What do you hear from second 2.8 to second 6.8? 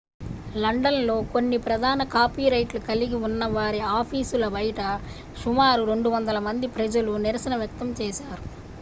కలిగి ఉన్నవారి ఆఫీసుల బయట సుమారు 200 మంది